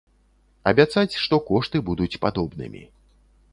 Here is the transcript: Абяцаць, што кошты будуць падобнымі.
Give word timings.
Абяцаць, 0.71 1.19
што 1.25 1.35
кошты 1.51 1.83
будуць 1.91 2.09
падобнымі. 2.27 2.85